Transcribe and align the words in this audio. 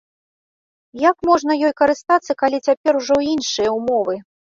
Як 1.09 1.15
можна 1.29 1.51
ёй 1.67 1.73
карыстацца, 1.81 2.31
калі 2.41 2.57
цяпер 2.69 2.93
ужо 3.01 3.19
іншыя 3.33 3.69
ўмовы? 3.77 4.17